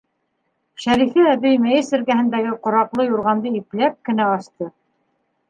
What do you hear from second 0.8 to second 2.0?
Шәрифә әбей мейес